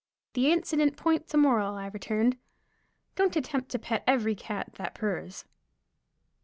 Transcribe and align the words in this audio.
"The 0.33 0.51
incident 0.51 0.97
points 0.97 1.31
a 1.35 1.37
moral," 1.37 1.75
I 1.75 1.85
returned. 1.85 2.39
"Don't 3.15 3.35
attempt 3.35 3.69
to 3.69 3.77
pet 3.77 4.03
every 4.07 4.33
cat 4.33 4.73
that 4.79 4.95
purrs." 4.95 5.45